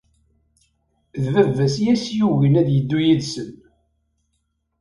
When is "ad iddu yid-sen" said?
2.61-3.51